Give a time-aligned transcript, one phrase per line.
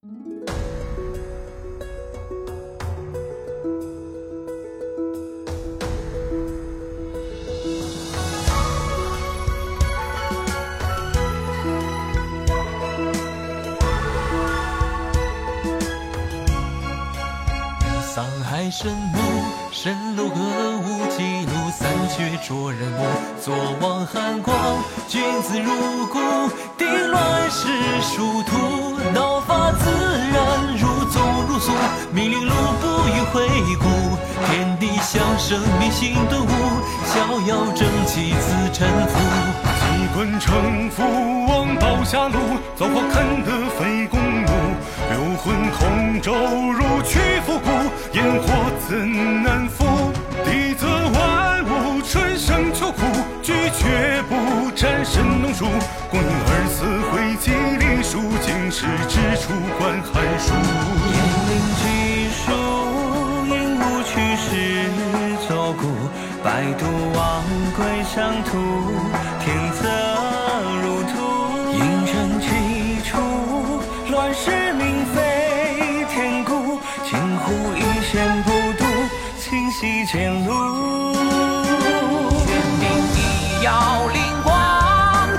[0.00, 0.08] 沧
[18.42, 19.18] 海神木，
[19.70, 20.34] 神路歌
[20.78, 23.04] 舞，几路散雪灼人目。
[23.38, 24.56] 坐望寒光，
[25.06, 26.18] 君子如故，
[26.78, 27.68] 定乱世
[28.00, 28.56] 殊途。
[29.14, 29.59] 刀法自然，如纵如俗，
[32.12, 33.46] 命令路不予回
[33.78, 33.86] 顾。
[34.46, 36.48] 天地响，生命心顿悟，
[37.06, 39.18] 逍遥正气自沉浮。
[39.80, 41.02] 几棍城府
[41.46, 42.38] 望刀下路，
[42.76, 44.50] 造化看得非公路。
[45.10, 46.32] 六魂空舟
[46.72, 47.68] 如屈伏骨，
[48.12, 49.84] 烟火怎难伏？
[50.44, 53.00] 地泽万物，春生秋枯，
[53.42, 55.66] 拒绝不战神农术。
[56.10, 59.36] 滚儿四会祭礼数，经世之
[67.14, 67.44] 望
[67.76, 68.50] 归乡途，
[69.40, 69.88] 天泽
[70.82, 71.12] 如土。
[71.72, 72.46] 应尘起
[73.04, 73.16] 处，
[74.10, 76.78] 乱世明非天古。
[77.04, 78.84] 惊呼一线不渡，
[79.38, 81.14] 清溪前路。
[82.46, 82.82] 玄冥
[83.16, 83.18] 一
[83.64, 83.70] 耀
[84.12, 84.52] 灵光，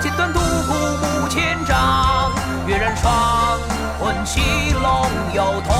[0.00, 0.72] 剪断独孤
[1.24, 2.32] 五千丈。
[2.66, 3.58] 月染霜，
[3.98, 4.40] 魂起
[4.82, 5.74] 龙游同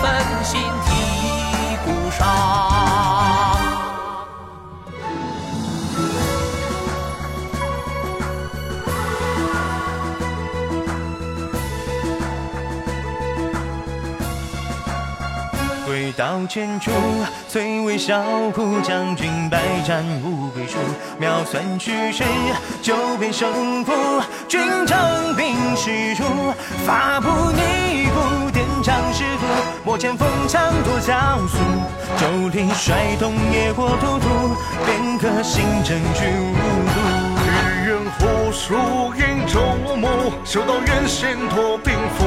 [0.00, 2.26] 分心啼孤伤。
[15.86, 16.90] 挥刀剑出，
[17.48, 18.22] 虽为小
[18.54, 20.78] 虎将军百战无归处。
[21.18, 22.24] 妙算虚实，
[22.82, 23.92] 九变胜负，
[24.48, 24.98] 军将
[25.36, 26.24] 兵士出。
[26.84, 27.28] 发布，
[29.96, 31.56] 傅，莫见风强多交速。
[32.18, 36.54] 周礼率动野火突突，便可行政局无
[36.92, 36.96] 度。
[37.46, 38.74] 日元火树
[39.14, 39.60] 迎周
[39.96, 40.06] 暮，
[40.44, 42.26] 修道院先托兵符。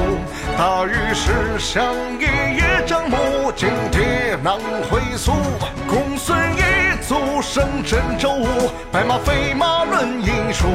[0.58, 4.58] 大禹石像一叶障目，金蝶难
[4.90, 5.34] 回溯。
[5.88, 6.38] 公孙
[7.42, 8.46] 声震周吴，
[8.92, 10.68] 白马飞马论英数，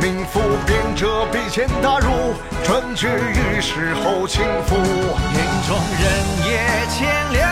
[0.00, 4.76] 名副边者比肩大儒，专决于世后轻浮。
[4.76, 6.04] 眼中人
[6.46, 7.50] 也千两，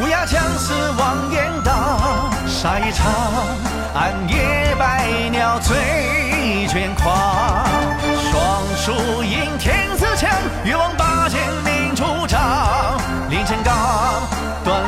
[0.00, 2.30] 乌鸦将死望烟荡。
[2.46, 3.06] 杀一场，
[3.94, 5.76] 暗夜百鸟醉
[6.68, 7.17] 倦狂。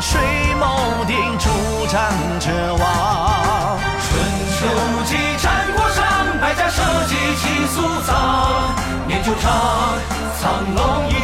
[0.01, 0.19] 水
[0.59, 1.51] 眸定主
[1.87, 3.79] 战者亡。
[4.01, 4.09] 春
[4.57, 4.67] 秋
[5.05, 6.05] 记战国上，
[6.41, 8.75] 百家社稷起肃丧。
[9.07, 9.53] 念旧唱，
[10.41, 11.15] 苍龙一